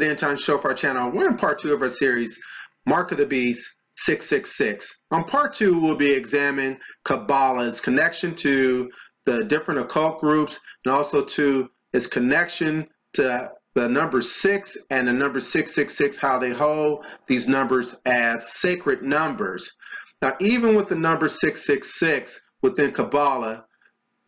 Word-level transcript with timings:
the 0.00 0.58
for 0.60 0.68
our 0.68 0.74
channel. 0.74 1.10
We're 1.10 1.28
in 1.28 1.36
part 1.36 1.58
two 1.58 1.72
of 1.72 1.82
our 1.82 1.90
series, 1.90 2.38
Mark 2.84 3.12
of 3.12 3.18
the 3.18 3.26
Beast 3.26 3.74
666. 3.96 5.00
On 5.10 5.24
part 5.24 5.54
two, 5.54 5.78
we'll 5.78 5.96
be 5.96 6.12
examining 6.12 6.78
Kabbalah's 7.04 7.80
connection 7.80 8.34
to 8.36 8.90
the 9.24 9.44
different 9.44 9.80
occult 9.80 10.20
groups 10.20 10.58
and 10.84 10.94
also 10.94 11.24
to 11.24 11.68
its 11.92 12.06
connection 12.06 12.86
to 13.14 13.50
the 13.74 13.88
number 13.88 14.20
six 14.20 14.76
and 14.90 15.08
the 15.08 15.12
number 15.12 15.40
666, 15.40 16.18
how 16.18 16.38
they 16.38 16.50
hold 16.50 17.04
these 17.26 17.48
numbers 17.48 17.98
as 18.04 18.52
sacred 18.52 19.02
numbers. 19.02 19.76
Now, 20.22 20.34
even 20.40 20.74
with 20.74 20.88
the 20.88 20.96
number 20.96 21.28
666 21.28 22.42
within 22.62 22.92
Kabbalah, 22.92 23.64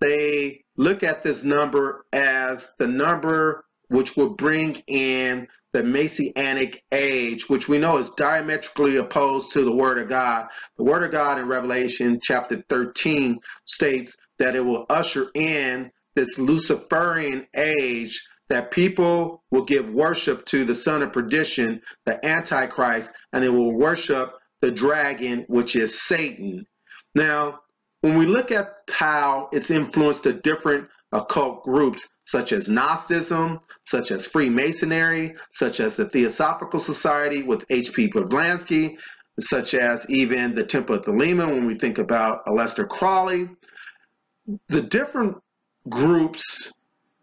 they 0.01 0.65
look 0.77 1.03
at 1.03 1.23
this 1.23 1.45
number 1.45 2.05
as 2.13 2.73
the 2.79 2.87
number 2.87 3.65
which 3.89 4.17
will 4.17 4.31
bring 4.31 4.83
in 4.87 5.49
the 5.73 5.83
Messianic 5.83 6.83
age, 6.93 7.49
which 7.49 7.69
we 7.69 7.79
know 7.79 7.99
is 7.99 8.11
diametrically 8.11 8.97
opposed 8.97 9.53
to 9.53 9.65
the 9.65 9.75
Word 9.75 9.99
of 9.99 10.09
God. 10.09 10.49
The 10.77 10.85
Word 10.85 11.03
of 11.03 11.13
God 11.13 11.39
in 11.39 11.47
Revelation 11.47 12.21
chapter 12.23 12.63
13 12.69 13.39
states 13.65 14.17
that 14.39 14.57
it 14.57 14.65
will 14.65 14.87
usher 14.89 15.29
in 15.35 15.91
this 16.15 16.39
Luciferian 16.39 17.47
age 17.55 18.27
that 18.49 18.71
people 18.71 19.43
will 19.51 19.65
give 19.65 19.91
worship 19.91 20.47
to 20.47 20.65
the 20.65 20.75
son 20.75 21.03
of 21.03 21.13
perdition, 21.13 21.83
the 22.07 22.25
Antichrist, 22.25 23.13
and 23.33 23.45
they 23.45 23.49
will 23.49 23.73
worship 23.73 24.35
the 24.63 24.71
dragon, 24.71 25.45
which 25.49 25.77
is 25.77 26.01
Satan. 26.01 26.67
Now, 27.15 27.61
when 28.01 28.17
we 28.17 28.27
look 28.27 28.51
at 28.51 28.75
how 28.91 29.49
it's 29.53 29.71
influenced 29.71 30.23
the 30.23 30.33
different 30.33 30.89
occult 31.13 31.63
groups, 31.65 32.07
such 32.27 32.53
as 32.53 32.69
Gnosticism, 32.69 33.61
such 33.87 34.11
as 34.11 34.27
Freemasonry, 34.27 35.37
such 35.53 35.81
as 35.81 35.97
the 35.97 36.09
Theosophical 36.09 36.81
Society 36.81 37.43
with 37.43 37.65
H.P. 37.71 38.09
Blavatsky, 38.09 38.99
such 39.41 39.75
as 39.75 40.09
even 40.11 40.55
the 40.55 40.65
Temple 40.67 40.97
of 40.97 41.05
Thelema 41.05 41.47
when 41.47 41.67
we 41.67 41.75
think 41.77 41.99
about 41.99 42.45
Aleister 42.47 42.89
Crowley. 42.89 43.49
The 44.69 44.83
different 44.83 45.39
groups, 45.89 46.73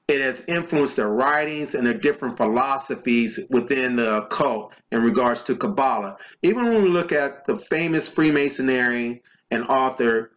it 0.08 0.22
has 0.22 0.44
influenced 0.47 0.95
their 0.95 1.09
writings 1.09 1.75
and 1.75 1.86
their 1.86 1.97
different 1.97 2.38
philosophies 2.38 3.39
within 3.49 3.95
the 3.95 4.23
occult 4.23 4.73
in 4.92 5.03
regards 5.03 5.44
to 5.44 5.55
Kabbalah. 5.55 6.17
Even 6.42 6.66
when 6.66 6.83
we 6.83 6.89
look 6.89 7.11
at 7.11 7.45
the 7.45 7.58
famous 7.58 8.08
Freemasonry 8.08 9.23
and 9.52 9.67
author 9.67 10.31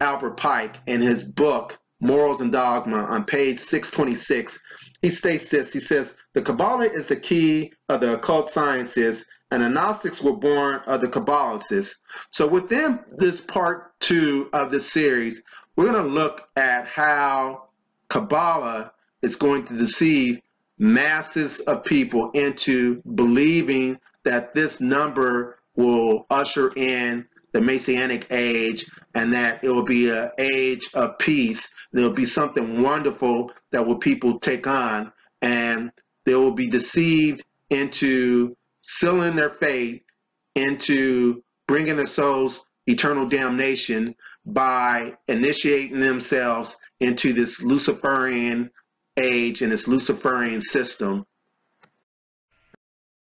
Albert 0.00 0.36
Pike 0.36 0.76
in 0.86 1.00
his 1.00 1.22
book, 1.22 1.78
Morals 2.02 2.40
and 2.40 2.50
Dogma 2.50 3.04
on 3.04 3.24
page 3.24 3.60
626. 3.60 4.58
He 5.00 5.08
states 5.08 5.48
this. 5.50 5.72
He 5.72 5.78
says, 5.78 6.12
The 6.34 6.42
Kabbalah 6.42 6.86
is 6.86 7.06
the 7.06 7.16
key 7.16 7.72
of 7.88 8.00
the 8.00 8.14
occult 8.14 8.50
sciences, 8.50 9.24
and 9.52 9.62
the 9.62 9.68
Gnostics 9.68 10.20
were 10.20 10.36
born 10.36 10.80
of 10.86 11.00
the 11.00 11.06
Kabbalists. 11.06 11.94
So 12.32 12.48
within 12.48 12.98
this 13.16 13.40
part 13.40 13.92
two 14.00 14.48
of 14.52 14.72
the 14.72 14.80
series, 14.80 15.42
we're 15.76 15.92
going 15.92 16.04
to 16.04 16.10
look 16.10 16.42
at 16.56 16.88
how 16.88 17.68
Kabbalah 18.08 18.92
is 19.22 19.36
going 19.36 19.66
to 19.66 19.76
deceive 19.76 20.40
masses 20.78 21.60
of 21.60 21.84
people 21.84 22.32
into 22.32 23.00
believing 23.02 24.00
that 24.24 24.54
this 24.54 24.80
number 24.80 25.58
will 25.76 26.26
usher 26.28 26.72
in 26.74 27.28
the 27.52 27.60
Messianic 27.60 28.26
age 28.30 28.90
and 29.14 29.34
that 29.34 29.62
it 29.62 29.68
will 29.68 29.84
be 29.84 30.10
an 30.10 30.30
age 30.38 30.90
of 30.94 31.18
peace. 31.18 31.72
There 31.92 32.04
will 32.04 32.14
be 32.14 32.24
something 32.24 32.82
wonderful 32.82 33.52
that 33.70 33.86
will 33.86 33.98
people 33.98 34.38
take 34.38 34.66
on 34.66 35.12
and 35.40 35.92
they 36.24 36.34
will 36.34 36.52
be 36.52 36.68
deceived 36.68 37.44
into 37.70 38.56
sealing 38.82 39.36
their 39.36 39.50
fate 39.50 40.04
into 40.54 41.42
bringing 41.66 41.96
their 41.96 42.06
souls 42.06 42.64
eternal 42.86 43.26
damnation 43.26 44.14
by 44.44 45.16
initiating 45.28 46.00
themselves 46.00 46.76
into 47.00 47.32
this 47.32 47.62
Luciferian 47.62 48.70
age 49.16 49.62
and 49.62 49.72
this 49.72 49.88
Luciferian 49.88 50.60
system 50.60 51.24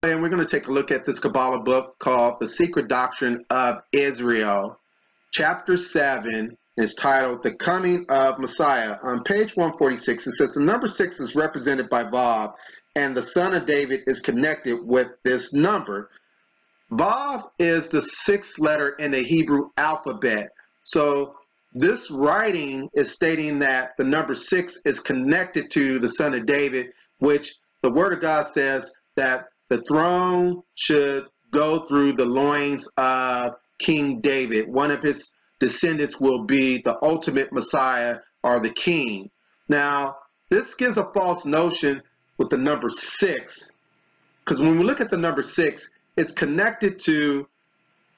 and 0.03 0.23
we're 0.23 0.31
going 0.31 0.45
to 0.45 0.49
take 0.49 0.67
a 0.67 0.73
look 0.73 0.91
at 0.91 1.05
this 1.05 1.21
Kabbalah 1.21 1.63
book 1.63 1.99
called 1.99 2.41
The 2.41 2.49
Secret 2.49 2.89
Doctrine 2.89 3.45
of 3.51 3.83
Israel. 3.93 4.81
Chapter 5.33 5.77
7 5.77 6.57
is 6.77 6.95
titled 6.95 7.45
The 7.45 7.55
Coming 7.55 8.07
of 8.09 8.41
Messiah. 8.41 8.97
On 9.05 9.23
page 9.23 9.55
146, 9.55 10.27
it 10.27 10.33
says 10.33 10.53
the 10.55 10.61
number 10.61 10.89
6 10.89 11.21
is 11.21 11.37
represented 11.37 11.89
by 11.89 12.03
Vav, 12.03 12.55
and 12.97 13.17
the 13.17 13.23
son 13.23 13.55
of 13.55 13.65
David 13.65 14.01
is 14.09 14.19
connected 14.19 14.81
with 14.83 15.07
this 15.23 15.53
number. 15.53 16.11
Vav 16.91 17.49
is 17.61 17.89
the 17.89 18.03
sixth 18.03 18.59
letter 18.59 18.89
in 18.89 19.13
the 19.13 19.23
Hebrew 19.23 19.69
alphabet. 19.77 20.49
So 20.83 21.37
this 21.75 22.11
writing 22.11 22.89
is 22.93 23.13
stating 23.13 23.61
that 23.61 23.91
the 23.99 24.05
number 24.05 24.35
6 24.35 24.79
is 24.85 24.99
connected 24.99 25.71
to 25.73 26.01
the 26.01 26.09
son 26.09 26.35
of 26.35 26.45
David, 26.45 26.89
which 27.19 27.55
the 27.83 27.93
Word 27.93 28.15
of 28.15 28.21
God 28.21 28.49
says 28.49 28.91
that 29.15 29.47
the 29.69 29.81
throne 29.83 30.63
should 30.75 31.27
go 31.53 31.87
through 31.87 32.15
the 32.15 32.27
loins 32.27 32.89
of 32.97 33.55
King 33.81 34.21
David. 34.21 34.69
One 34.69 34.91
of 34.91 35.03
his 35.03 35.33
descendants 35.59 36.21
will 36.21 36.45
be 36.45 36.79
the 36.83 36.97
ultimate 37.03 37.53
Messiah 37.53 38.19
or 38.45 38.61
the 38.61 38.71
king. 38.71 39.31
Now, 39.69 40.17
this 40.51 40.75
gives 40.75 40.97
a 40.97 41.11
false 41.13 41.45
notion 41.45 42.03
with 42.39 42.51
the 42.51 42.59
number 42.59 42.89
six, 42.89 43.73
because 44.45 44.61
when 44.61 44.79
we 44.79 44.85
look 44.85 45.01
at 45.01 45.11
the 45.11 45.17
number 45.17 45.43
six, 45.43 45.91
it's 46.17 46.33
connected 46.33 46.99
to 47.01 47.49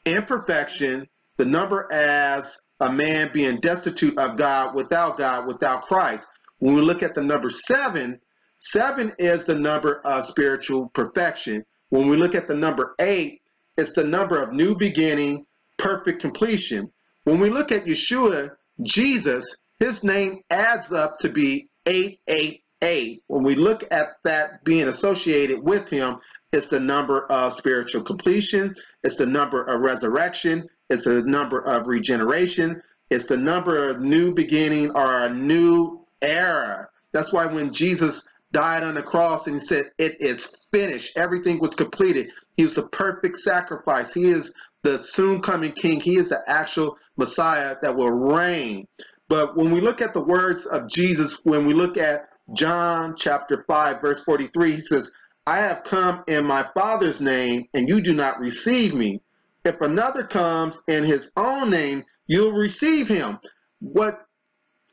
imperfection, 0.05 1.09
the 1.37 1.47
number 1.47 1.89
as 1.91 2.61
a 2.81 2.93
man 2.93 3.31
being 3.33 3.61
destitute 3.61 4.19
of 4.19 4.37
God, 4.37 4.75
without 4.75 5.17
God, 5.17 5.47
without 5.47 5.83
Christ. 5.83 6.27
When 6.59 6.75
we 6.75 6.83
look 6.83 7.03
at 7.03 7.15
the 7.15 7.23
number 7.23 7.49
seven, 7.51 8.21
Seven 8.65 9.13
is 9.19 9.45
the 9.45 9.57
number 9.57 10.01
of 10.05 10.23
spiritual 10.23 10.89
perfection. 10.91 11.65
When 11.89 12.07
we 12.07 12.17
look 12.17 12.37
at 12.37 12.47
the 12.47 12.55
number 12.55 12.95
eight, 13.01 13.43
it's 13.77 13.93
the 13.93 14.05
number 14.05 14.41
of 14.41 14.53
new 14.53 14.77
beginning, 14.77 15.47
perfect 15.83 16.21
completion. 16.21 16.91
When 17.25 17.41
we 17.41 17.51
look 17.51 17.73
at 17.73 17.85
Yeshua, 17.85 18.53
Jesus, 18.83 19.57
his 19.81 20.05
name 20.05 20.43
adds 20.49 20.93
up 20.93 21.19
to 21.21 21.29
be 21.29 21.69
888. 21.87 23.23
When 23.27 23.43
we 23.43 23.57
look 23.57 23.85
at 23.91 24.17
that 24.25 24.65
being 24.65 24.89
associated 24.89 25.63
with 25.63 25.91
him, 25.91 26.19
it's 26.53 26.69
the 26.69 26.81
number 26.81 27.25
of 27.27 27.53
spiritual 27.55 28.05
completion, 28.05 28.75
it's 29.03 29.17
the 29.17 29.27
number 29.27 29.63
of 29.63 29.81
resurrection, 29.81 30.69
it's 30.89 31.05
the 31.05 31.23
number 31.23 31.61
of 31.61 31.89
regeneration, 31.89 32.83
it's 33.11 33.27
the 33.27 33.37
number 33.37 33.91
of 33.91 34.01
new 34.01 34.33
beginning 34.33 34.91
or 34.91 35.23
a 35.23 35.35
new 35.35 36.07
era. 36.21 36.89
That's 37.13 37.33
why 37.33 37.47
when 37.47 37.73
Jesus 37.73 38.27
died 38.53 38.83
on 38.83 38.95
the 38.95 39.03
cross 39.03 39.47
and 39.47 39.57
he 39.57 39.61
said, 39.61 39.91
It 39.99 40.21
is 40.21 40.67
finished. 40.71 41.17
Everything 41.17 41.59
was 41.59 41.75
completed. 41.75 42.31
He 42.57 42.63
was 42.63 42.75
the 42.75 42.87
perfect 42.89 43.39
sacrifice. 43.39 44.13
He 44.13 44.31
is 44.31 44.53
the 44.83 44.99
soon 44.99 45.41
coming 45.41 45.73
king. 45.73 46.01
He 46.01 46.17
is 46.17 46.29
the 46.29 46.43
actual 46.47 46.99
Messiah 47.17 47.77
that 47.83 47.97
will 47.97 48.11
reign. 48.11 48.87
But 49.29 49.57
when 49.57 49.71
we 49.71 49.81
look 49.81 50.01
at 50.01 50.15
the 50.15 50.23
words 50.23 50.67
of 50.67 50.89
Jesus, 50.89 51.41
when 51.45 51.67
we 51.67 51.75
look 51.75 51.97
at 51.97 52.29
John 52.55 53.15
chapter 53.17 53.65
5, 53.67 54.01
verse 54.01 54.23
43, 54.25 54.73
he 54.73 54.81
says, 54.81 55.11
I 55.47 55.59
have 55.59 55.85
come 55.85 56.23
in 56.29 56.45
my 56.45 56.65
Father's 56.75 57.21
name, 57.21 57.67
and 57.75 57.89
you 57.89 58.01
do 58.01 58.15
not 58.15 58.41
receive 58.41 58.95
me. 58.95 59.21
If 59.65 59.81
another 59.81 60.25
comes 60.25 60.81
in 60.87 61.05
his 61.05 61.31
own 61.37 61.71
name, 61.71 62.05
you'll 62.27 62.53
receive 62.53 63.09
him. 63.09 63.39
What 63.81 64.25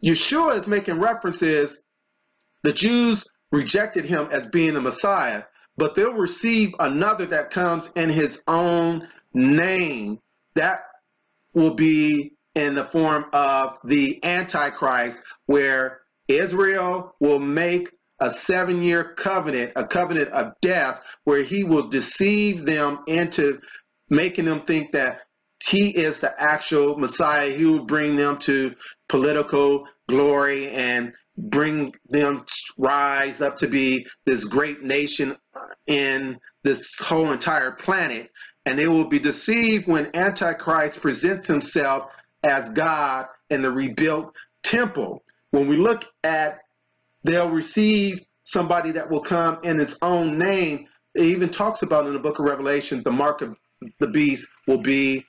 Yeshua 0.03 0.57
is 0.57 0.67
making 0.67 0.99
reference 0.99 1.41
is 1.41 1.85
the 2.63 2.71
Jews 2.71 3.25
rejected 3.51 4.05
him 4.05 4.29
as 4.31 4.45
being 4.45 4.73
the 4.73 4.81
Messiah, 4.81 5.43
but 5.77 5.95
they'll 5.95 6.13
receive 6.13 6.73
another 6.79 7.25
that 7.27 7.51
comes 7.51 7.89
in 7.95 8.09
his 8.09 8.41
own 8.47 9.07
name. 9.33 10.19
That 10.55 10.79
will 11.53 11.75
be 11.75 12.33
in 12.55 12.75
the 12.75 12.83
form 12.83 13.25
of 13.33 13.79
the 13.83 14.23
Antichrist, 14.23 15.23
where 15.45 16.01
Israel 16.27 17.15
will 17.19 17.39
make 17.39 17.89
a 18.19 18.29
seven 18.29 18.83
year 18.83 19.13
covenant, 19.15 19.73
a 19.75 19.87
covenant 19.87 20.29
of 20.29 20.53
death, 20.61 21.01
where 21.23 21.41
he 21.41 21.63
will 21.63 21.87
deceive 21.87 22.65
them 22.65 22.99
into 23.07 23.59
making 24.09 24.45
them 24.45 24.61
think 24.61 24.91
that 24.91 25.21
he 25.63 25.89
is 25.89 26.19
the 26.19 26.41
actual 26.41 26.97
Messiah. 26.97 27.51
He 27.51 27.65
will 27.65 27.85
bring 27.85 28.15
them 28.15 28.37
to 28.39 28.75
political 29.07 29.87
glory 30.07 30.69
and 30.69 31.13
bring 31.37 31.93
them 32.09 32.45
rise 32.77 33.41
up 33.41 33.57
to 33.57 33.67
be 33.67 34.05
this 34.25 34.45
great 34.45 34.81
nation 34.81 35.37
in 35.87 36.39
this 36.63 36.93
whole 36.99 37.31
entire 37.31 37.71
planet. 37.71 38.29
And 38.65 38.77
they 38.77 38.87
will 38.87 39.07
be 39.07 39.19
deceived 39.19 39.87
when 39.87 40.15
Antichrist 40.15 41.01
presents 41.01 41.47
himself 41.47 42.11
as 42.43 42.69
God 42.71 43.27
in 43.49 43.61
the 43.61 43.71
rebuilt 43.71 44.33
temple. 44.63 45.23
When 45.51 45.67
we 45.67 45.77
look 45.77 46.05
at, 46.23 46.59
they'll 47.23 47.49
receive 47.49 48.21
somebody 48.43 48.91
that 48.91 49.09
will 49.09 49.21
come 49.21 49.59
in 49.63 49.77
his 49.77 49.97
own 50.01 50.37
name. 50.37 50.87
It 51.15 51.25
even 51.25 51.49
talks 51.49 51.81
about 51.81 52.05
in 52.05 52.13
the 52.13 52.19
book 52.19 52.39
of 52.39 52.45
Revelation, 52.45 53.03
the 53.03 53.11
mark 53.11 53.41
of 53.41 53.55
the 53.99 54.07
beast 54.07 54.47
will 54.67 54.81
be 54.81 55.25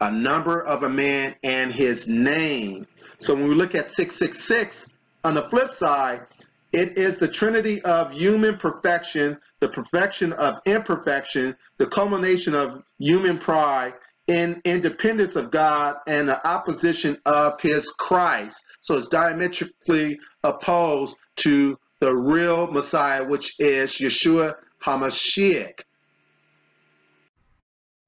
a 0.00 0.10
number 0.10 0.60
of 0.62 0.82
a 0.82 0.88
man 0.88 1.34
and 1.42 1.72
his 1.72 2.08
name. 2.08 2.86
So 3.18 3.34
when 3.34 3.48
we 3.48 3.54
look 3.54 3.74
at 3.74 3.90
666, 3.90 4.88
on 5.24 5.34
the 5.34 5.42
flip 5.42 5.72
side, 5.72 6.26
it 6.74 6.98
is 6.98 7.18
the 7.18 7.28
trinity 7.28 7.80
of 7.82 8.12
human 8.12 8.56
perfection, 8.56 9.38
the 9.60 9.68
perfection 9.68 10.32
of 10.32 10.58
imperfection, 10.66 11.56
the 11.78 11.86
culmination 11.86 12.54
of 12.54 12.82
human 12.98 13.38
pride 13.38 13.94
in 14.26 14.60
independence 14.64 15.36
of 15.36 15.52
God 15.52 15.96
and 16.08 16.28
the 16.28 16.44
opposition 16.46 17.16
of 17.26 17.60
his 17.60 17.88
Christ. 17.90 18.60
So 18.80 18.96
it's 18.96 19.08
diametrically 19.08 20.18
opposed 20.42 21.14
to 21.36 21.78
the 22.00 22.12
real 22.12 22.66
Messiah, 22.66 23.24
which 23.24 23.54
is 23.60 23.92
Yeshua 23.92 24.56
HaMashiach. 24.82 25.80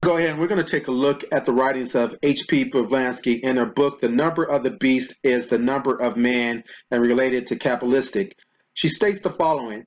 Go 0.02 0.16
ahead, 0.16 0.38
we're 0.38 0.46
going 0.46 0.64
to 0.64 0.70
take 0.70 0.88
a 0.88 0.92
look 0.92 1.24
at 1.32 1.46
the 1.46 1.52
writings 1.52 1.94
of 1.94 2.16
H.P. 2.22 2.64
Blavatsky 2.64 3.34
in 3.34 3.56
her 3.56 3.66
book, 3.66 4.00
The 4.00 4.08
Number 4.08 4.44
of 4.44 4.62
the 4.62 4.70
Beast 4.70 5.14
is 5.22 5.46
the 5.46 5.58
Number 5.58 5.96
of 5.96 6.16
Man, 6.16 6.64
and 6.90 7.02
related 7.02 7.46
to 7.48 7.56
Kabbalistic. 7.56 8.32
She 8.76 8.88
states 8.88 9.22
the 9.22 9.30
following 9.30 9.86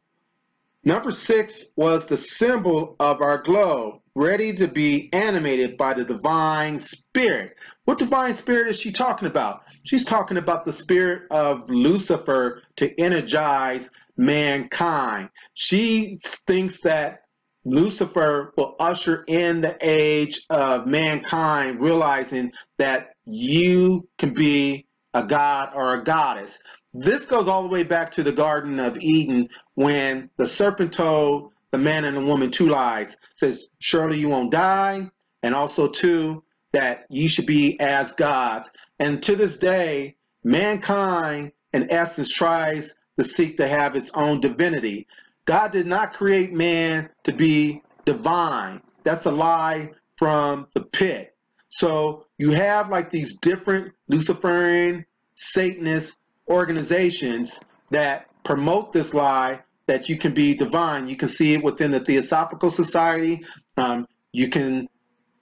Number 0.84 1.12
six 1.12 1.66
was 1.76 2.08
the 2.08 2.18
symbol 2.18 2.96
of 3.00 3.22
our 3.22 3.38
globe, 3.38 4.02
ready 4.16 4.56
to 4.56 4.68
be 4.68 5.10
animated 5.14 5.78
by 5.78 5.94
the 5.94 6.06
divine 6.06 6.80
spirit. 6.80 7.56
What 7.86 8.00
divine 8.00 8.34
spirit 8.34 8.68
is 8.70 8.80
she 8.80 8.92
talking 8.92 9.28
about? 9.28 9.62
She's 9.86 10.06
talking 10.06 10.38
about 10.38 10.66
the 10.66 10.74
spirit 10.74 11.32
of 11.32 11.70
Lucifer 11.70 12.64
to 12.78 13.00
energize 13.00 13.92
mankind. 14.18 15.30
She 15.54 16.18
thinks 16.48 16.82
that 16.82 17.20
Lucifer 17.66 18.54
will 18.58 18.76
usher 18.80 19.24
in 19.28 19.62
the 19.62 19.78
age 19.82 20.42
of 20.50 20.88
mankind 20.88 21.80
realizing 21.80 22.54
that 22.80 23.10
you 23.26 24.08
can 24.18 24.34
be 24.34 24.88
a 25.14 25.24
god 25.24 25.74
or 25.76 25.94
a 25.94 26.04
goddess. 26.04 26.58
This 26.94 27.26
goes 27.26 27.48
all 27.48 27.64
the 27.64 27.70
way 27.70 27.84
back 27.84 28.12
to 28.14 28.24
the 28.24 28.32
Garden 28.32 28.80
of 28.80 28.98
Eden 28.98 29.50
when 29.76 30.30
the 30.38 30.48
serpent 30.48 30.94
told 30.94 31.52
the 31.72 31.78
man 31.78 32.04
and 32.06 32.18
the 32.18 32.26
woman 32.26 32.52
two 32.52 32.68
lies. 32.68 33.18
Says, 33.36 33.70
surely 33.80 34.18
you 34.18 34.30
won't 34.30 34.52
die, 34.52 35.12
and 35.44 35.54
also 35.54 35.88
two, 35.88 36.44
that 36.72 37.06
ye 37.10 37.28
should 37.28 37.46
be 37.46 37.80
as 37.80 38.14
gods. 38.14 38.70
And 39.00 39.22
to 39.24 39.36
this 39.36 39.58
day, 39.58 40.16
mankind 40.44 41.52
in 41.74 41.92
essence 41.92 42.32
tries 42.32 42.98
to 43.18 43.24
seek 43.24 43.58
to 43.58 43.68
have 43.68 43.96
its 43.96 44.12
own 44.14 44.40
divinity. 44.40 45.08
God 45.46 45.72
did 45.72 45.88
not 45.88 46.14
create 46.14 46.54
man 46.54 47.10
to 47.24 47.34
be 47.34 47.84
divine. 48.06 48.82
That's 49.04 49.26
a 49.26 49.32
lie 49.32 49.92
from 50.18 50.68
the 50.74 50.82
pit. 50.82 51.36
So 51.70 52.26
you 52.38 52.52
have 52.52 52.90
like 52.90 53.10
these 53.10 53.38
different 53.38 53.94
Luciferian, 54.08 55.06
Satanist 55.36 56.16
organizations 56.50 57.60
that 57.92 58.28
promote 58.44 58.94
this 58.94 59.14
lie 59.14 59.62
that 59.88 60.10
you 60.10 60.18
can 60.18 60.34
be 60.34 60.54
divine. 60.54 61.08
You 61.08 61.16
can 61.16 61.30
see 61.30 61.54
it 61.54 61.64
within 61.64 61.92
the 61.92 62.00
Theosophical 62.00 62.72
Society. 62.72 63.44
Um, 63.78 64.08
you 64.32 64.50
can 64.50 64.88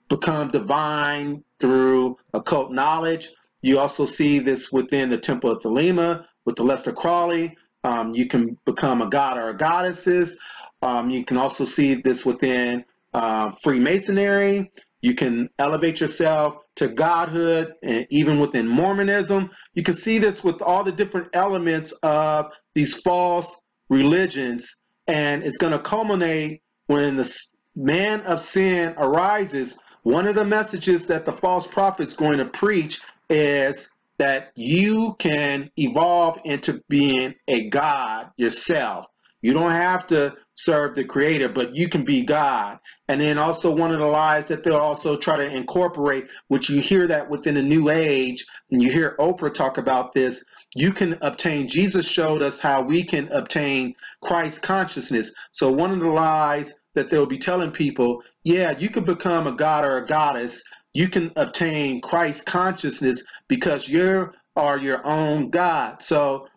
become 0.08 0.50
divine 0.50 1.44
through 1.60 2.16
occult 2.32 2.72
knowledge. 2.72 3.28
You 3.60 3.78
also 3.78 4.04
see 4.04 4.38
this 4.38 4.72
within 4.72 5.08
the 5.10 5.18
Temple 5.18 5.50
of 5.50 5.62
Thelema 5.62 6.24
with 6.44 6.56
the 6.56 6.64
Aleister 6.64 6.94
Crowley. 6.94 7.56
Um, 7.84 8.14
you 8.14 8.26
can 8.26 8.56
become 8.64 9.02
a 9.02 9.08
god 9.08 9.38
or 9.38 9.50
a 9.50 9.56
goddesses. 9.56 10.36
Um, 10.80 11.10
you 11.10 11.24
can 11.24 11.36
also 11.36 11.64
see 11.64 11.94
this 11.94 12.24
within 12.24 12.84
uh, 13.12 13.50
Freemasonry. 13.62 14.70
You 15.00 15.14
can 15.14 15.48
elevate 15.58 16.00
yourself 16.00 16.56
to 16.76 16.88
godhood, 16.88 17.74
and 17.82 18.06
even 18.10 18.40
within 18.40 18.66
Mormonism. 18.66 19.50
You 19.74 19.82
can 19.82 19.94
see 19.94 20.18
this 20.18 20.42
with 20.42 20.60
all 20.60 20.84
the 20.84 20.92
different 20.92 21.28
elements 21.34 21.92
of 22.02 22.52
these 22.74 22.94
false 22.94 23.60
religions, 23.88 24.76
and 25.06 25.44
it's 25.44 25.56
going 25.56 25.72
to 25.72 25.78
culminate 25.78 26.62
when 26.86 27.16
the 27.16 27.32
man 27.76 28.22
of 28.22 28.40
sin 28.40 28.94
arises. 28.98 29.78
One 30.02 30.26
of 30.26 30.34
the 30.34 30.44
messages 30.44 31.06
that 31.06 31.26
the 31.26 31.32
false 31.32 31.66
prophet 31.66 32.02
is 32.04 32.14
going 32.14 32.38
to 32.38 32.46
preach 32.46 33.00
is 33.30 33.90
that 34.18 34.50
you 34.56 35.14
can 35.18 35.70
evolve 35.76 36.40
into 36.44 36.82
being 36.88 37.34
a 37.46 37.68
God 37.68 38.30
yourself. 38.36 39.06
You 39.42 39.52
don't 39.52 39.70
have 39.70 40.06
to 40.08 40.36
serve 40.54 40.94
the 40.94 41.04
creator, 41.04 41.48
but 41.48 41.74
you 41.74 41.88
can 41.88 42.04
be 42.04 42.22
God. 42.22 42.78
And 43.08 43.20
then 43.20 43.38
also 43.38 43.74
one 43.74 43.92
of 43.92 43.98
the 43.98 44.06
lies 44.06 44.48
that 44.48 44.64
they'll 44.64 44.76
also 44.76 45.16
try 45.16 45.36
to 45.36 45.56
incorporate, 45.56 46.28
which 46.48 46.68
you 46.68 46.80
hear 46.80 47.06
that 47.06 47.30
within 47.30 47.54
the 47.54 47.62
new 47.62 47.90
age, 47.90 48.46
and 48.70 48.82
you 48.82 48.90
hear 48.90 49.16
Oprah 49.18 49.54
talk 49.54 49.78
about 49.78 50.12
this, 50.12 50.44
you 50.74 50.92
can 50.92 51.18
obtain, 51.22 51.68
Jesus 51.68 52.06
showed 52.06 52.42
us 52.42 52.58
how 52.58 52.82
we 52.82 53.04
can 53.04 53.28
obtain 53.28 53.94
Christ 54.20 54.62
consciousness. 54.62 55.32
So 55.52 55.72
one 55.72 55.92
of 55.92 56.00
the 56.00 56.08
lies 56.08 56.74
that 56.94 57.10
they'll 57.10 57.26
be 57.26 57.38
telling 57.38 57.70
people, 57.70 58.22
yeah, 58.42 58.76
you 58.76 58.90
can 58.90 59.04
become 59.04 59.46
a 59.46 59.52
God 59.52 59.84
or 59.84 59.96
a 59.96 60.06
goddess 60.06 60.62
you 60.94 61.08
can 61.08 61.32
obtain 61.36 62.00
Christ 62.00 62.46
consciousness 62.46 63.22
because 63.46 63.88
you 63.88 64.32
are 64.56 64.78
your 64.78 65.06
own 65.06 65.50
God. 65.50 66.02
So 66.02 66.48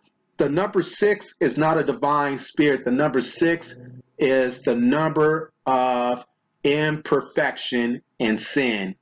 the 0.42 0.48
number 0.48 0.82
six 0.82 1.34
is 1.40 1.56
not 1.56 1.78
a 1.78 1.84
divine 1.84 2.36
spirit. 2.36 2.84
The 2.84 2.90
number 2.90 3.20
six 3.20 3.80
is 4.18 4.62
the 4.62 4.74
number 4.74 5.52
of 5.66 6.26
imperfection 6.64 8.02
and 8.18 8.40
sin. 8.40 8.96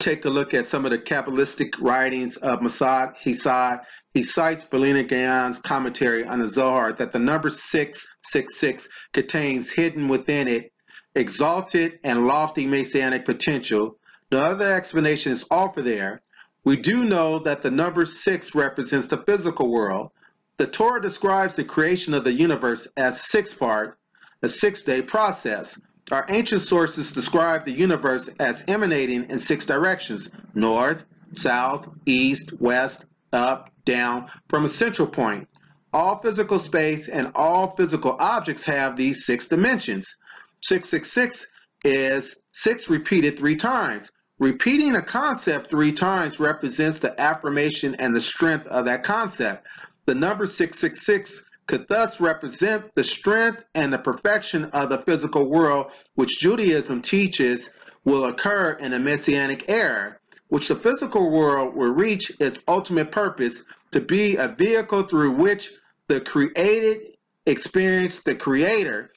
Take 0.00 0.26
a 0.26 0.28
look 0.28 0.52
at 0.52 0.66
some 0.66 0.84
of 0.84 0.90
the 0.90 0.98
Kabbalistic 0.98 1.80
writings 1.80 2.36
of 2.36 2.60
Masad 2.60 3.16
Hesed. 3.16 3.86
He 4.12 4.22
cites 4.22 4.64
Vilna 4.64 5.04
Gaon's 5.04 5.60
commentary 5.60 6.26
on 6.26 6.38
the 6.38 6.48
Zohar 6.48 6.92
that 6.92 7.12
the 7.12 7.18
number 7.18 7.48
666 7.48 8.86
contains 9.14 9.70
hidden 9.70 10.08
within 10.08 10.46
it 10.46 10.72
exalted 11.14 12.00
and 12.04 12.26
lofty 12.26 12.66
messianic 12.66 13.24
potential. 13.24 13.96
No 14.30 14.40
other 14.40 14.74
explanation 14.74 15.32
is 15.32 15.46
offered 15.50 15.86
there. 15.86 16.20
We 16.64 16.76
do 16.76 17.04
know 17.04 17.38
that 17.40 17.62
the 17.62 17.70
number 17.70 18.04
six 18.04 18.54
represents 18.54 19.06
the 19.06 19.16
physical 19.16 19.70
world. 19.70 20.10
The 20.58 20.66
Torah 20.66 21.00
describes 21.00 21.56
the 21.56 21.64
creation 21.64 22.12
of 22.12 22.24
the 22.24 22.32
universe 22.32 22.86
as 22.96 23.22
six 23.22 23.54
part, 23.54 23.98
a 24.42 24.48
six 24.48 24.82
day 24.82 25.00
process. 25.00 25.80
Our 26.10 26.26
ancient 26.28 26.60
sources 26.60 27.12
describe 27.12 27.64
the 27.64 27.72
universe 27.72 28.28
as 28.38 28.64
emanating 28.68 29.30
in 29.30 29.38
six 29.38 29.64
directions 29.64 30.30
north, 30.54 31.04
south, 31.34 31.88
east, 32.04 32.52
west, 32.60 33.06
up, 33.32 33.70
down, 33.84 34.30
from 34.48 34.64
a 34.64 34.68
central 34.68 35.08
point. 35.08 35.48
All 35.92 36.20
physical 36.20 36.58
space 36.58 37.08
and 37.08 37.32
all 37.34 37.74
physical 37.74 38.16
objects 38.18 38.64
have 38.64 38.96
these 38.96 39.24
six 39.24 39.46
dimensions. 39.46 40.16
666 40.62 41.46
is 41.84 42.36
6 42.52 42.90
repeated 42.90 43.38
three 43.38 43.56
times. 43.56 44.10
Repeating 44.40 44.96
a 44.96 45.02
concept 45.02 45.68
three 45.68 45.92
times 45.92 46.40
represents 46.40 46.98
the 46.98 47.20
affirmation 47.20 47.96
and 47.96 48.16
the 48.16 48.22
strength 48.22 48.66
of 48.68 48.86
that 48.86 49.04
concept. 49.04 49.66
The 50.06 50.14
number 50.14 50.46
666 50.46 51.44
could 51.66 51.86
thus 51.88 52.22
represent 52.22 52.86
the 52.94 53.04
strength 53.04 53.62
and 53.74 53.92
the 53.92 53.98
perfection 53.98 54.64
of 54.64 54.88
the 54.88 54.96
physical 54.96 55.50
world, 55.50 55.92
which 56.14 56.38
Judaism 56.40 57.02
teaches 57.02 57.68
will 58.06 58.24
occur 58.24 58.70
in 58.80 58.94
a 58.94 58.98
messianic 58.98 59.66
era, 59.68 60.16
which 60.48 60.68
the 60.68 60.74
physical 60.74 61.30
world 61.30 61.76
will 61.76 61.92
reach 61.92 62.32
its 62.40 62.62
ultimate 62.66 63.12
purpose 63.12 63.62
to 63.90 64.00
be 64.00 64.36
a 64.36 64.48
vehicle 64.48 65.02
through 65.02 65.32
which 65.32 65.70
the 66.08 66.18
created 66.18 67.14
experience 67.44 68.22
the 68.22 68.34
creator 68.34 69.12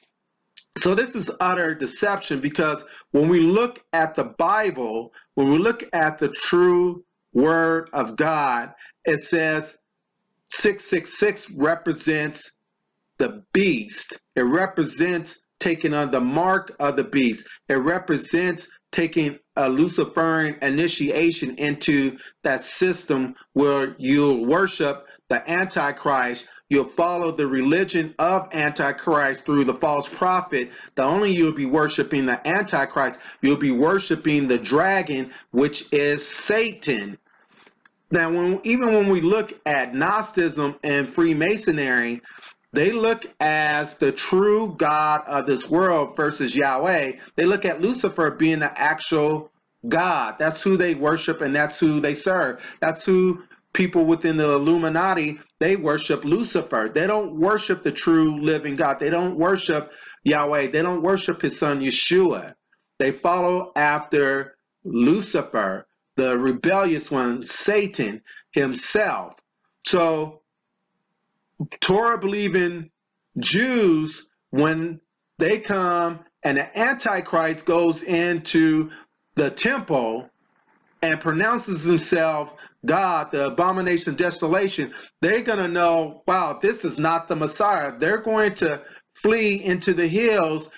so 0.78 0.94
this 0.94 1.14
is 1.14 1.30
utter 1.40 1.74
deception 1.74 2.40
because 2.40 2.84
when 3.12 3.28
we 3.28 3.40
look 3.40 3.82
at 3.92 4.16
the 4.16 4.24
Bible, 4.24 5.12
when 5.34 5.50
we 5.50 5.58
look 5.58 5.84
at 5.92 6.18
the 6.18 6.28
true 6.28 7.04
word 7.32 7.90
of 7.92 8.16
God, 8.16 8.74
it 9.04 9.20
says 9.20 9.76
666 10.50 11.52
represents 11.52 12.52
the 13.18 13.44
beast. 13.52 14.20
It 14.34 14.42
represents 14.42 15.40
taking 15.60 15.94
on 15.94 16.10
the 16.10 16.20
mark 16.20 16.74
of 16.80 16.96
the 16.96 17.04
beast. 17.04 17.46
It 17.68 17.74
represents 17.74 18.68
taking 18.90 19.38
a 19.56 19.68
Luciferian 19.68 20.58
initiation 20.62 21.56
into 21.56 22.18
that 22.42 22.62
system 22.62 23.34
where 23.52 23.94
you'll 23.98 24.44
worship 24.44 25.06
the 25.28 25.50
Antichrist 25.50 26.46
You'll 26.70 26.84
follow 26.84 27.30
the 27.30 27.46
religion 27.46 28.14
of 28.18 28.48
Antichrist 28.54 29.44
through 29.44 29.64
the 29.64 29.74
false 29.74 30.08
prophet. 30.08 30.70
Not 30.96 31.08
only 31.08 31.30
you'll 31.32 31.52
be 31.52 31.66
worshiping 31.66 32.26
the 32.26 32.46
Antichrist, 32.46 33.18
you'll 33.42 33.56
be 33.56 33.70
worshiping 33.70 34.48
the 34.48 34.58
dragon, 34.58 35.32
which 35.50 35.92
is 35.92 36.26
Satan. 36.26 37.18
Now, 38.10 38.30
when 38.30 38.60
even 38.64 38.94
when 38.94 39.08
we 39.08 39.20
look 39.20 39.52
at 39.66 39.94
Gnosticism 39.94 40.76
and 40.82 41.08
Freemasonry, 41.08 42.22
they 42.72 42.92
look 42.92 43.24
as 43.40 43.98
the 43.98 44.10
true 44.12 44.74
God 44.76 45.22
of 45.26 45.46
this 45.46 45.68
world 45.68 46.16
versus 46.16 46.56
Yahweh. 46.56 47.12
They 47.36 47.44
look 47.44 47.64
at 47.64 47.80
Lucifer 47.80 48.30
being 48.32 48.58
the 48.60 48.80
actual 48.80 49.50
God. 49.86 50.36
That's 50.38 50.62
who 50.62 50.76
they 50.76 50.94
worship 50.94 51.40
and 51.40 51.54
that's 51.54 51.78
who 51.78 52.00
they 52.00 52.14
serve. 52.14 52.64
That's 52.80 53.04
who 53.04 53.44
people 53.74 54.06
within 54.06 54.36
the 54.38 54.50
Illuminati, 54.50 55.38
they 55.58 55.76
worship 55.76 56.24
Lucifer. 56.24 56.90
They 56.92 57.06
don't 57.06 57.38
worship 57.38 57.82
the 57.82 57.92
true 57.92 58.40
living 58.40 58.76
God. 58.76 59.00
They 59.00 59.10
don't 59.10 59.36
worship 59.36 59.92
Yahweh. 60.22 60.68
They 60.68 60.80
don't 60.80 61.02
worship 61.02 61.42
his 61.42 61.58
son 61.58 61.80
Yeshua. 61.80 62.54
They 62.98 63.10
follow 63.12 63.72
after 63.76 64.56
Lucifer, 64.84 65.86
the 66.16 66.38
rebellious 66.38 67.10
one, 67.10 67.42
Satan 67.42 68.22
himself. 68.52 69.34
So, 69.86 70.40
Torah 71.80 72.18
believing 72.18 72.90
Jews, 73.38 74.26
when 74.50 75.00
they 75.38 75.58
come 75.58 76.20
and 76.42 76.58
the 76.58 76.78
Antichrist 76.78 77.66
goes 77.66 78.02
into 78.02 78.90
the 79.34 79.50
temple 79.50 80.30
and 81.02 81.20
pronounces 81.20 81.84
himself 81.84 82.54
God, 82.84 83.32
the 83.32 83.46
abomination 83.46 84.12
of 84.12 84.18
desolation, 84.18 84.92
they're 85.20 85.42
going 85.42 85.58
to 85.58 85.68
know, 85.68 86.22
wow, 86.26 86.58
this 86.60 86.84
is 86.84 86.98
not 86.98 87.28
the 87.28 87.36
Messiah. 87.36 87.92
They're 87.98 88.22
going 88.22 88.54
to 88.56 88.82
flee 89.14 89.62
into 89.62 89.94
the 89.94 90.06
hills 90.06 90.68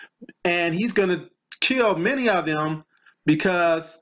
and 0.44 0.74
he's 0.74 0.92
going 0.92 1.08
to 1.10 1.28
kill 1.60 1.96
many 1.96 2.28
of 2.28 2.46
them 2.46 2.84
because 3.24 4.00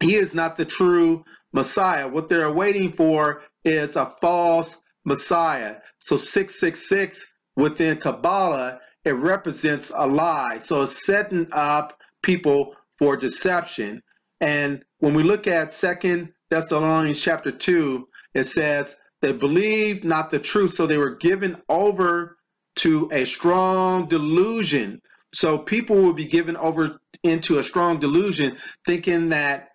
he 0.00 0.14
is 0.14 0.34
not 0.34 0.56
the 0.56 0.64
true 0.64 1.24
Messiah. 1.52 2.08
What 2.08 2.28
they're 2.28 2.52
waiting 2.52 2.92
for 2.92 3.42
is 3.64 3.96
a 3.96 4.06
false 4.06 4.76
Messiah. 5.04 5.76
So 5.98 6.16
666 6.16 7.24
within 7.56 7.98
Kabbalah, 7.98 8.80
it 9.04 9.12
represents 9.12 9.92
a 9.94 10.06
lie. 10.06 10.58
So 10.60 10.82
it's 10.82 11.04
setting 11.04 11.48
up 11.52 11.98
people 12.22 12.74
for 12.98 13.16
deception. 13.16 14.02
And 14.40 14.84
when 14.98 15.14
we 15.14 15.22
look 15.22 15.46
at 15.46 15.72
Second 15.72 16.32
Thessalonians 16.54 17.20
chapter 17.20 17.50
2, 17.50 18.06
it 18.32 18.44
says, 18.44 18.94
they 19.20 19.32
believed 19.32 20.04
not 20.04 20.30
the 20.30 20.38
truth, 20.38 20.74
so 20.74 20.86
they 20.86 20.98
were 20.98 21.16
given 21.16 21.60
over 21.68 22.36
to 22.76 23.08
a 23.10 23.24
strong 23.24 24.06
delusion. 24.06 25.02
So 25.34 25.58
people 25.58 25.96
will 25.96 26.12
be 26.12 26.26
given 26.26 26.56
over 26.56 27.00
into 27.24 27.58
a 27.58 27.64
strong 27.64 27.98
delusion, 27.98 28.56
thinking 28.86 29.30
that 29.30 29.70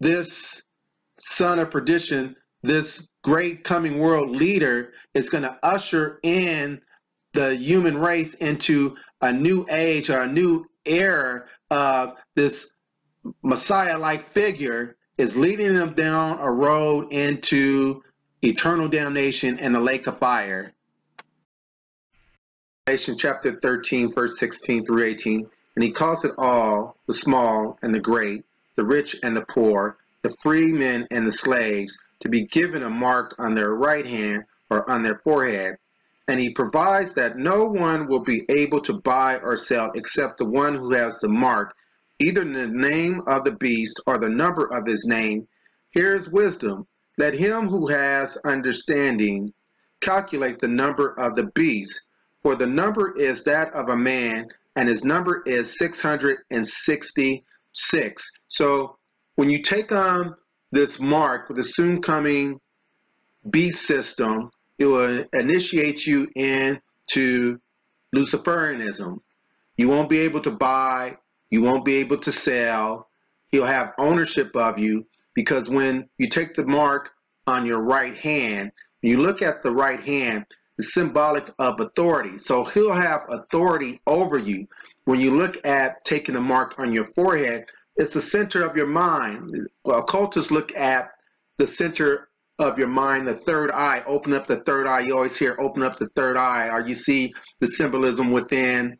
this 0.00 0.62
son 1.20 1.58
of 1.58 1.70
perdition, 1.70 2.36
this 2.62 3.06
great 3.22 3.62
coming 3.62 3.98
world 3.98 4.30
leader, 4.30 4.94
is 5.12 5.28
going 5.28 5.44
to 5.44 5.58
usher 5.62 6.20
in 6.22 6.80
the 7.34 7.54
human 7.54 7.98
race 7.98 8.32
into 8.32 8.96
a 9.20 9.30
new 9.30 9.66
age 9.70 10.08
or 10.08 10.20
a 10.20 10.26
new 10.26 10.64
era 10.86 11.44
of 11.70 12.14
this 12.34 12.72
Messiah 13.42 13.98
like 13.98 14.22
figure 14.22 14.96
is 15.16 15.36
leading 15.36 15.74
them 15.74 15.94
down 15.94 16.38
a 16.40 16.50
road 16.50 17.12
into 17.12 18.02
eternal 18.42 18.88
damnation 18.88 19.58
and 19.58 19.74
the 19.74 19.80
lake 19.80 20.06
of 20.06 20.18
fire. 20.18 20.72
Revelation 22.86 23.16
chapter 23.16 23.52
13, 23.52 24.12
verse 24.12 24.38
16 24.38 24.84
through 24.84 25.04
18. 25.04 25.48
And 25.76 25.82
he 25.82 25.90
calls 25.90 26.24
it 26.24 26.34
all, 26.36 26.96
the 27.06 27.14
small 27.14 27.78
and 27.82 27.94
the 27.94 28.00
great, 28.00 28.44
the 28.76 28.84
rich 28.84 29.16
and 29.22 29.36
the 29.36 29.46
poor, 29.46 29.96
the 30.22 30.34
free 30.42 30.72
men 30.72 31.06
and 31.10 31.26
the 31.26 31.32
slaves, 31.32 31.98
to 32.20 32.28
be 32.28 32.46
given 32.46 32.82
a 32.82 32.90
mark 32.90 33.34
on 33.38 33.54
their 33.54 33.74
right 33.74 34.06
hand 34.06 34.44
or 34.70 34.88
on 34.90 35.02
their 35.02 35.16
forehead. 35.16 35.76
And 36.26 36.40
he 36.40 36.50
provides 36.50 37.14
that 37.14 37.36
no 37.36 37.66
one 37.66 38.06
will 38.06 38.22
be 38.22 38.44
able 38.48 38.80
to 38.82 39.00
buy 39.00 39.38
or 39.38 39.56
sell 39.56 39.92
except 39.94 40.38
the 40.38 40.44
one 40.44 40.74
who 40.74 40.94
has 40.94 41.18
the 41.18 41.28
mark 41.28 41.74
either 42.18 42.44
the 42.44 42.68
name 42.68 43.22
of 43.26 43.44
the 43.44 43.56
beast 43.56 44.00
or 44.06 44.18
the 44.18 44.28
number 44.28 44.66
of 44.66 44.86
his 44.86 45.06
name. 45.06 45.48
Here 45.90 46.14
is 46.14 46.28
wisdom. 46.28 46.86
Let 47.18 47.34
him 47.34 47.68
who 47.68 47.88
has 47.88 48.38
understanding 48.44 49.52
calculate 50.00 50.58
the 50.58 50.68
number 50.68 51.18
of 51.18 51.36
the 51.36 51.46
beast, 51.54 52.06
for 52.42 52.54
the 52.54 52.66
number 52.66 53.14
is 53.16 53.44
that 53.44 53.72
of 53.72 53.88
a 53.88 53.96
man, 53.96 54.48
and 54.76 54.88
his 54.88 55.04
number 55.04 55.42
is 55.46 55.78
666. 55.78 58.30
So 58.48 58.98
when 59.36 59.50
you 59.50 59.62
take 59.62 59.92
on 59.92 60.34
this 60.72 61.00
mark, 61.00 61.48
with 61.48 61.56
the 61.56 61.64
soon 61.64 62.02
coming 62.02 62.60
beast 63.48 63.86
system, 63.86 64.50
it 64.78 64.86
will 64.86 65.24
initiate 65.32 66.06
you 66.06 66.28
into 66.34 67.58
Luciferianism. 68.14 69.20
You 69.76 69.88
won't 69.88 70.10
be 70.10 70.20
able 70.20 70.40
to 70.42 70.50
buy 70.50 71.16
you 71.54 71.62
won't 71.62 71.84
be 71.84 71.98
able 71.98 72.18
to 72.18 72.32
sell. 72.32 73.08
He'll 73.52 73.64
have 73.64 73.94
ownership 73.96 74.56
of 74.56 74.76
you 74.76 75.06
because 75.36 75.68
when 75.68 76.08
you 76.18 76.28
take 76.28 76.54
the 76.54 76.66
mark 76.66 77.10
on 77.46 77.64
your 77.64 77.80
right 77.80 78.16
hand, 78.16 78.72
when 79.00 79.12
you 79.12 79.20
look 79.20 79.40
at 79.40 79.62
the 79.62 79.70
right 79.70 80.00
hand, 80.00 80.46
it's 80.78 80.92
symbolic 80.94 81.48
of 81.60 81.78
authority. 81.78 82.38
So 82.38 82.64
he'll 82.64 82.92
have 82.92 83.20
authority 83.28 84.00
over 84.04 84.36
you. 84.36 84.66
When 85.04 85.20
you 85.20 85.36
look 85.36 85.64
at 85.64 86.04
taking 86.04 86.34
the 86.34 86.40
mark 86.40 86.74
on 86.78 86.92
your 86.92 87.04
forehead, 87.04 87.66
it's 87.94 88.14
the 88.14 88.20
center 88.20 88.64
of 88.64 88.76
your 88.76 88.88
mind. 88.88 89.52
Well, 89.84 90.00
occultists 90.00 90.50
look 90.50 90.74
at 90.74 91.10
the 91.58 91.68
center 91.68 92.30
of 92.58 92.80
your 92.80 92.88
mind, 92.88 93.28
the 93.28 93.34
third 93.34 93.70
eye. 93.70 94.02
Open 94.08 94.32
up 94.32 94.48
the 94.48 94.56
third 94.56 94.88
eye. 94.88 95.00
You 95.02 95.14
always 95.14 95.36
hear 95.36 95.56
open 95.60 95.84
up 95.84 96.00
the 96.00 96.08
third 96.16 96.36
eye, 96.36 96.70
or 96.70 96.80
you 96.80 96.96
see 96.96 97.32
the 97.60 97.68
symbolism 97.68 98.32
within 98.32 98.98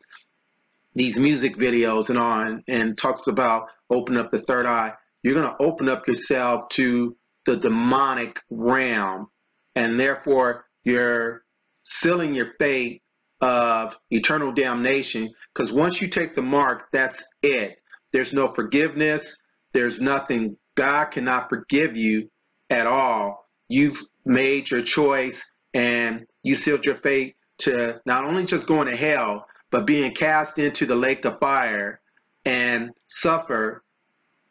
these 0.95 1.19
music 1.19 1.57
videos 1.57 2.09
and 2.09 2.17
on 2.17 2.63
and 2.67 2.97
talks 2.97 3.27
about 3.27 3.67
open 3.89 4.17
up 4.17 4.31
the 4.31 4.39
third 4.39 4.65
eye, 4.65 4.93
you're 5.21 5.35
going 5.35 5.49
to 5.49 5.63
open 5.63 5.89
up 5.89 6.07
yourself 6.07 6.69
to 6.69 7.15
the 7.45 7.57
demonic 7.57 8.39
realm. 8.49 9.27
And 9.75 9.99
therefore, 9.99 10.65
you're 10.83 11.43
sealing 11.83 12.33
your 12.33 12.53
fate 12.59 13.01
of 13.41 13.97
eternal 14.09 14.53
damnation 14.53 15.29
because 15.53 15.71
once 15.71 16.01
you 16.01 16.07
take 16.07 16.35
the 16.35 16.41
mark, 16.41 16.87
that's 16.91 17.23
it. 17.43 17.77
There's 18.13 18.33
no 18.33 18.47
forgiveness. 18.47 19.37
There's 19.73 19.99
nothing. 19.99 20.57
God 20.75 21.05
cannot 21.05 21.49
forgive 21.49 21.97
you 21.97 22.29
at 22.69 22.87
all. 22.87 23.45
You've 23.67 24.01
made 24.25 24.71
your 24.71 24.81
choice 24.81 25.51
and 25.73 26.25
you 26.43 26.55
sealed 26.55 26.85
your 26.85 26.95
fate 26.95 27.35
to 27.59 28.01
not 28.05 28.23
only 28.23 28.45
just 28.45 28.67
going 28.67 28.87
to 28.87 28.95
hell, 28.95 29.45
but 29.75 29.85
being 29.85 30.13
cast 30.13 30.57
into 30.57 30.85
the 30.85 30.95
lake 30.95 31.25
of 31.25 31.37
fire 31.37 31.99
and 32.45 32.91
suffer 33.07 33.83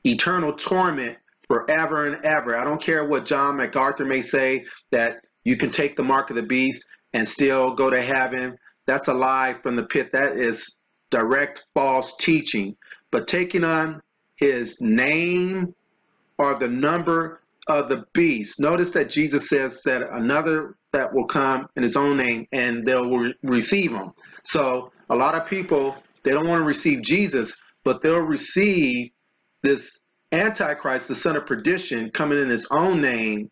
eternal 0.05 0.53
torment 0.53 1.17
forever 1.49 2.07
and 2.07 2.23
ever. 2.27 2.55
I 2.55 2.63
don't 2.63 2.83
care 2.83 3.03
what 3.03 3.25
John 3.25 3.57
MacArthur 3.57 4.05
may 4.05 4.21
say 4.21 4.67
that 4.93 5.25
you 5.43 5.57
can 5.57 5.71
take 5.71 5.97
the 5.97 6.03
mark 6.03 6.29
of 6.29 6.37
the 6.37 6.43
beast 6.43 6.85
and 7.15 7.27
still 7.27 7.75
go 7.75 7.89
to 7.89 8.03
heaven. 8.03 8.59
That's 8.85 9.09
a 9.09 9.15
lie 9.15 9.55
from 9.63 9.77
the 9.77 9.85
pit. 9.85 10.13
That 10.13 10.33
is 10.33 10.77
direct 11.09 11.65
false 11.73 12.19
teaching. 12.19 12.77
But 13.11 13.27
taking 13.27 13.65
on 13.65 14.03
his 14.37 14.79
name 14.83 15.75
or 16.37 16.55
the 16.57 16.69
number 16.69 17.41
of 17.67 17.89
the 17.89 18.05
beast. 18.13 18.61
Notice 18.61 18.91
that 18.91 19.09
Jesus 19.09 19.49
says 19.49 19.81
that 19.85 20.03
another 20.03 20.77
that 20.93 21.15
will 21.15 21.25
come 21.25 21.71
in 21.77 21.83
his 21.83 21.97
own 21.97 22.19
name 22.19 22.47
and 22.53 22.85
they'll 22.87 23.17
re 23.17 23.35
receive 23.43 23.91
him. 23.91 24.13
So 24.43 24.93
a 25.11 25.17
lot 25.17 25.35
of 25.35 25.47
people 25.47 25.97
they 26.23 26.31
don't 26.31 26.49
want 26.49 26.61
to 26.61 26.67
receive 26.67 27.03
Jesus, 27.03 27.55
but 27.85 28.03
they'll 28.03 28.19
receive 28.19 29.11
this 29.63 30.01
Antichrist, 30.33 31.09
the 31.09 31.15
son 31.15 31.37
of 31.37 31.47
perdition, 31.47 32.11
coming 32.11 32.39
in 32.39 32.49
his 32.49 32.67
own 32.71 33.01
name, 33.01 33.51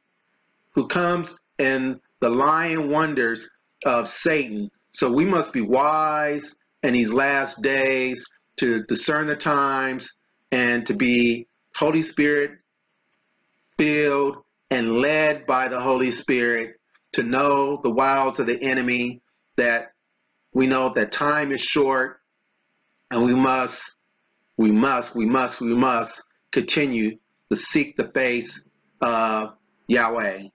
who 0.74 0.88
comes 0.88 1.34
in 1.58 2.00
the 2.20 2.30
lying 2.30 2.90
wonders 2.90 3.48
of 3.84 4.08
Satan. 4.08 4.70
So 4.92 5.12
we 5.12 5.24
must 5.24 5.52
be 5.52 5.60
wise 5.60 6.54
in 6.82 6.94
these 6.94 7.12
last 7.12 7.62
days 7.62 8.24
to 8.56 8.82
discern 8.84 9.26
the 9.26 9.36
times 9.36 10.14
and 10.50 10.86
to 10.86 10.94
be 10.94 11.46
Holy 11.76 12.02
Spirit 12.02 12.52
filled 13.78 14.38
and 14.70 14.96
led 14.96 15.46
by 15.46 15.68
the 15.68 15.80
Holy 15.80 16.10
Spirit 16.10 16.76
to 17.12 17.22
know 17.22 17.80
the 17.82 17.90
wiles 17.90 18.38
of 18.38 18.46
the 18.46 18.60
enemy 18.62 19.20
that 19.56 19.92
we 20.54 20.66
know 20.66 20.92
that 20.94 21.12
time 21.12 21.52
is 21.52 21.60
short 21.60 22.18
and 23.10 23.24
we 23.24 23.34
must, 23.34 23.96
we 24.56 24.70
must, 24.70 25.14
we 25.14 25.26
must, 25.26 25.60
we 25.60 25.74
must 25.74 26.22
continue 26.50 27.16
to 27.50 27.56
seek 27.56 27.96
the 27.96 28.08
face 28.08 28.62
of 29.00 29.54
Yahweh. 29.88 30.48